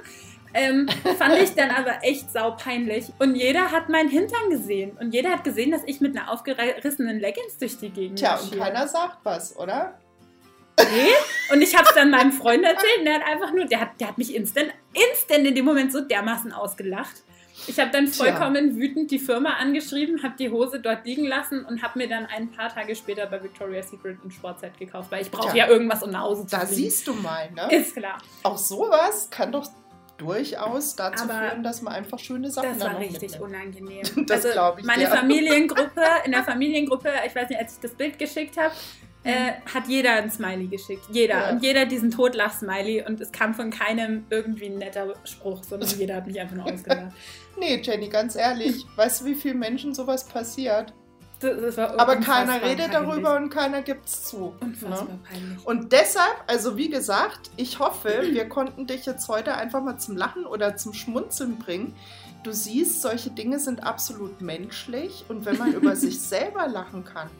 Ähm, 0.52 0.88
fand 1.18 1.38
ich 1.38 1.54
dann 1.54 1.70
aber 1.70 2.02
echt 2.02 2.32
saupeinlich. 2.32 3.06
Und 3.18 3.34
jeder 3.34 3.70
hat 3.70 3.88
meinen 3.88 4.08
Hintern 4.08 4.50
gesehen. 4.50 4.96
Und 5.00 5.12
jeder 5.14 5.30
hat 5.30 5.44
gesehen, 5.44 5.70
dass 5.70 5.82
ich 5.86 6.00
mit 6.00 6.16
einer 6.16 6.30
aufgerissenen 6.30 7.20
Leggings 7.20 7.58
durch 7.58 7.78
die 7.78 7.90
Gegend 7.90 8.18
Tja, 8.18 8.36
und 8.36 8.56
keiner 8.58 8.88
sagt 8.88 9.18
was, 9.24 9.56
oder? 9.56 9.98
Nee. 10.78 11.54
Und 11.54 11.62
ich 11.62 11.76
habe 11.76 11.86
es 11.88 11.94
dann 11.94 12.10
meinem 12.10 12.32
Freund 12.32 12.64
erzählt 12.64 12.98
und 13.00 13.04
der 13.04 13.14
hat 13.16 13.26
einfach 13.26 13.52
nur, 13.52 13.66
der 13.66 13.80
hat, 13.80 14.00
der 14.00 14.08
hat 14.08 14.18
mich 14.18 14.34
instant, 14.34 14.72
instant 14.94 15.46
in 15.46 15.54
dem 15.54 15.64
Moment 15.64 15.92
so 15.92 16.00
dermaßen 16.00 16.52
ausgelacht. 16.52 17.22
Ich 17.66 17.78
habe 17.78 17.90
dann 17.90 18.06
vollkommen 18.08 18.70
Tja. 18.70 18.76
wütend 18.76 19.10
die 19.10 19.18
Firma 19.18 19.50
angeschrieben, 19.54 20.22
habe 20.22 20.34
die 20.38 20.50
Hose 20.50 20.80
dort 20.80 21.04
liegen 21.04 21.26
lassen 21.26 21.64
und 21.66 21.82
habe 21.82 21.98
mir 21.98 22.08
dann 22.08 22.24
ein 22.24 22.50
paar 22.50 22.72
Tage 22.72 22.96
später 22.96 23.26
bei 23.26 23.42
Victoria's 23.42 23.90
Secret 23.90 24.16
ein 24.24 24.30
Sportset 24.30 24.78
gekauft, 24.78 25.10
weil 25.10 25.20
ich 25.20 25.30
brauche 25.30 25.54
ja 25.56 25.68
irgendwas, 25.68 26.02
um 26.02 26.10
nach 26.10 26.22
Hause 26.22 26.46
zu 26.46 26.56
Da 26.56 26.60
fliegen. 26.60 26.74
siehst 26.74 27.06
du 27.06 27.12
mal, 27.12 27.50
ne? 27.50 27.68
Ist 27.76 27.94
klar. 27.94 28.16
Auch 28.42 28.56
sowas 28.56 29.28
kann 29.30 29.52
doch 29.52 29.66
durchaus 30.20 30.96
dazu 30.96 31.24
Aber 31.24 31.34
führen, 31.34 31.62
dass 31.62 31.82
man 31.82 31.94
einfach 31.94 32.18
schöne 32.18 32.50
Sachen 32.50 32.78
Das 32.78 32.88
war 32.88 32.98
richtig 32.98 33.22
mitnimmt. 33.22 33.42
unangenehm. 33.42 34.02
das 34.26 34.44
also 34.44 34.52
glaube 34.52 34.80
ich. 34.80 34.86
Meine 34.86 35.04
dir. 35.04 35.10
Familiengruppe, 35.10 36.02
in 36.24 36.32
der 36.32 36.44
Familiengruppe, 36.44 37.08
ich 37.26 37.34
weiß 37.34 37.48
nicht, 37.48 37.58
als 37.58 37.74
ich 37.74 37.80
das 37.80 37.92
Bild 37.92 38.18
geschickt 38.18 38.56
habe, 38.56 38.74
äh, 39.22 39.52
hat 39.72 39.86
jeder 39.86 40.14
ein 40.14 40.30
Smiley 40.30 40.66
geschickt. 40.66 41.04
Jeder. 41.10 41.40
Ja. 41.40 41.50
Und 41.50 41.62
jeder 41.62 41.86
diesen 41.86 42.10
Totlach-Smiley. 42.10 43.04
Und 43.06 43.20
es 43.20 43.32
kam 43.32 43.54
von 43.54 43.70
keinem 43.70 44.24
irgendwie 44.30 44.66
ein 44.66 44.78
netter 44.78 45.14
Spruch, 45.24 45.62
sondern 45.64 45.88
jeder 45.98 46.16
hat 46.16 46.26
mich 46.26 46.40
einfach 46.40 46.56
nur 46.56 46.66
ausgelacht. 46.66 47.12
nee, 47.58 47.80
Jenny, 47.82 48.08
ganz 48.08 48.36
ehrlich, 48.36 48.84
weißt 48.96 49.22
du, 49.22 49.24
wie 49.26 49.34
vielen 49.34 49.58
Menschen 49.58 49.94
sowas 49.94 50.24
passiert? 50.24 50.94
Das, 51.40 51.74
das 51.74 51.78
Aber 51.98 52.16
keiner 52.16 52.62
redet 52.62 52.90
peinlich. 52.90 53.08
darüber 53.08 53.36
und 53.36 53.48
keiner 53.48 53.80
gibt 53.80 54.06
es 54.06 54.24
zu. 54.24 54.54
Ne? 54.60 55.18
Und 55.64 55.92
deshalb, 55.92 56.44
also 56.46 56.76
wie 56.76 56.90
gesagt, 56.90 57.50
ich 57.56 57.78
hoffe, 57.78 58.22
wir 58.30 58.48
konnten 58.48 58.86
dich 58.86 59.06
jetzt 59.06 59.26
heute 59.28 59.54
einfach 59.54 59.82
mal 59.82 59.96
zum 59.96 60.16
Lachen 60.16 60.44
oder 60.44 60.76
zum 60.76 60.92
Schmunzeln 60.92 61.58
bringen. 61.58 61.94
Du 62.44 62.52
siehst, 62.52 63.00
solche 63.00 63.30
Dinge 63.30 63.58
sind 63.58 63.82
absolut 63.84 64.42
menschlich 64.42 65.24
und 65.28 65.46
wenn 65.46 65.56
man 65.56 65.72
über 65.72 65.96
sich 65.96 66.20
selber 66.20 66.68
lachen 66.68 67.04
kann, 67.04 67.30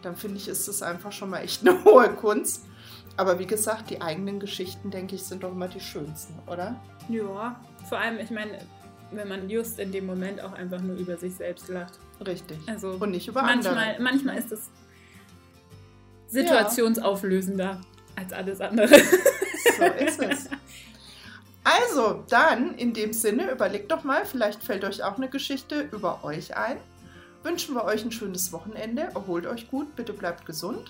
dann 0.00 0.16
finde 0.16 0.38
ich, 0.38 0.48
ist 0.48 0.66
es 0.66 0.82
einfach 0.82 1.12
schon 1.12 1.30
mal 1.30 1.40
echt 1.40 1.66
eine 1.66 1.84
hohe 1.84 2.08
Kunst. 2.14 2.64
Aber 3.18 3.38
wie 3.38 3.46
gesagt, 3.46 3.90
die 3.90 4.00
eigenen 4.00 4.40
Geschichten, 4.40 4.90
denke 4.90 5.14
ich, 5.14 5.24
sind 5.24 5.42
doch 5.42 5.52
immer 5.52 5.68
die 5.68 5.80
schönsten, 5.80 6.34
oder? 6.46 6.80
Ja, 7.10 7.60
vor 7.86 7.98
allem, 7.98 8.18
ich 8.18 8.30
meine, 8.30 8.58
wenn 9.10 9.28
man 9.28 9.48
just 9.50 9.78
in 9.78 9.92
dem 9.92 10.06
Moment 10.06 10.40
auch 10.40 10.52
einfach 10.52 10.80
nur 10.80 10.96
über 10.96 11.16
sich 11.16 11.34
selbst 11.34 11.68
lacht. 11.68 11.98
Richtig. 12.26 12.58
Also 12.66 12.96
und 12.98 13.10
nicht 13.10 13.28
über 13.28 13.42
manchmal, 13.42 13.76
andere. 13.76 14.02
Manchmal 14.02 14.38
ist 14.38 14.52
es 14.52 14.70
situationsauflösender 16.28 17.64
ja. 17.64 17.80
als 18.16 18.32
alles 18.32 18.60
andere. 18.60 18.88
So 18.88 19.84
ist 19.84 20.20
es. 20.20 20.48
Also, 21.64 22.24
dann 22.28 22.74
in 22.74 22.92
dem 22.92 23.12
Sinne, 23.12 23.50
überlegt 23.52 23.92
doch 23.92 24.02
mal, 24.02 24.26
vielleicht 24.26 24.64
fällt 24.64 24.84
euch 24.84 25.04
auch 25.04 25.16
eine 25.16 25.28
Geschichte 25.28 25.88
über 25.92 26.24
euch 26.24 26.56
ein. 26.56 26.78
Wünschen 27.44 27.74
wir 27.74 27.84
euch 27.84 28.04
ein 28.04 28.12
schönes 28.12 28.52
Wochenende. 28.52 29.02
Erholt 29.14 29.46
euch 29.46 29.70
gut, 29.70 29.94
bitte 29.94 30.12
bleibt 30.12 30.44
gesund. 30.46 30.88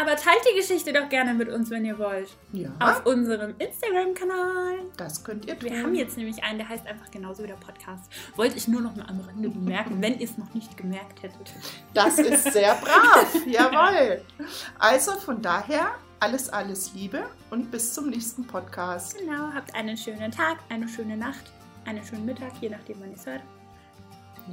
Aber 0.00 0.14
teilt 0.14 0.40
die 0.48 0.56
Geschichte 0.56 0.92
doch 0.92 1.08
gerne 1.08 1.34
mit 1.34 1.48
uns, 1.48 1.70
wenn 1.70 1.84
ihr 1.84 1.98
wollt. 1.98 2.28
Ja. 2.52 2.70
Auf 2.78 3.04
unserem 3.04 3.56
Instagram-Kanal. 3.58 4.78
Das 4.96 5.24
könnt 5.24 5.44
ihr 5.46 5.58
tun. 5.58 5.70
Wir 5.70 5.82
haben 5.82 5.94
jetzt 5.96 6.16
nämlich 6.16 6.42
einen, 6.44 6.58
der 6.58 6.68
heißt 6.68 6.86
einfach 6.86 7.10
genauso 7.10 7.42
wie 7.42 7.48
der 7.48 7.54
Podcast. 7.54 8.04
Wollte 8.36 8.56
ich 8.56 8.68
nur 8.68 8.80
noch 8.80 8.94
mal 8.94 9.06
am 9.08 9.20
Rande 9.20 9.48
bemerken, 9.48 10.00
wenn 10.00 10.16
ihr 10.20 10.24
es 10.24 10.38
noch 10.38 10.54
nicht 10.54 10.76
gemerkt 10.76 11.20
hättet. 11.24 11.52
Das 11.94 12.16
ist 12.16 12.52
sehr 12.52 12.76
brav. 12.76 13.34
Jawohl. 13.46 14.22
Also 14.78 15.12
von 15.14 15.42
daher 15.42 15.96
alles, 16.20 16.48
alles 16.48 16.94
Liebe 16.94 17.24
und 17.50 17.72
bis 17.72 17.92
zum 17.92 18.10
nächsten 18.10 18.46
Podcast. 18.46 19.18
Genau. 19.18 19.52
Habt 19.52 19.74
einen 19.74 19.96
schönen 19.96 20.30
Tag, 20.30 20.58
eine 20.68 20.88
schöne 20.88 21.16
Nacht, 21.16 21.52
einen 21.86 22.04
schönen 22.04 22.24
Mittag, 22.24 22.52
je 22.60 22.68
nachdem, 22.68 23.00
wann 23.00 23.10
ihr 23.10 23.16
es 23.16 23.26
hört. 23.26 23.42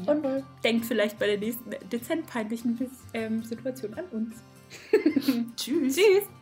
Und 0.08 0.44
denkt 0.64 0.86
vielleicht 0.88 1.20
bei 1.20 1.28
der 1.28 1.38
nächsten 1.38 1.70
dezent 1.92 2.25
peinlichen 2.25 2.90
ähm, 3.14 3.44
Situation 3.44 3.94
an 3.94 4.06
uns. 4.12 4.36
Tschüss. 5.58 5.96
Tschüss. 5.96 6.35